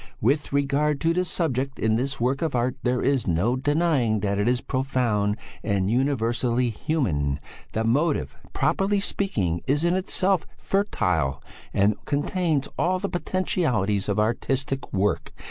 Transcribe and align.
With 0.19 0.51
regard 0.51 0.99
to 1.01 1.13
the 1.13 1.23
subject 1.23 1.77
in 1.77 1.95
this 1.95 2.19
work 2.19 2.41
of 2.41 2.55
art 2.55 2.75
there 2.81 3.03
is 3.03 3.27
no 3.27 3.55
denying 3.55 4.21
that 4.21 4.39
it 4.39 4.47
is 4.47 4.59
profound 4.59 5.37
and 5.61 5.91
universally 5.91 6.71
human; 6.71 7.39
the 7.73 7.83
motive, 7.83 8.35
properly 8.51 8.99
speaking, 8.99 9.61
is 9.67 9.85
in 9.85 9.95
itself 9.95 10.47
fertile, 10.57 11.43
and 11.71 12.03
contains 12.05 12.67
all 12.79 12.97
the 12.97 13.09
potentialities 13.09 14.09
of 14.09 14.17
artistic 14.17 14.91
work. 14.91 15.33